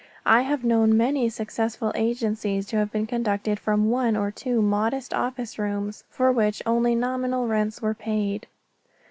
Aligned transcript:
I 0.25 0.41
have 0.41 0.63
known 0.63 0.97
many 0.97 1.29
successful 1.29 1.91
agencies 1.93 2.65
to 2.65 2.77
have 2.77 2.91
been 2.91 3.05
conducted 3.05 3.59
from 3.59 3.91
one 3.91 4.17
or 4.17 4.31
two 4.31 4.59
modest 4.59 5.13
office 5.13 5.59
rooms, 5.59 6.05
for 6.09 6.31
which 6.31 6.63
only 6.65 6.95
nominal 6.95 7.45
rentals 7.47 7.83
were 7.83 7.93
paid. 7.93 8.47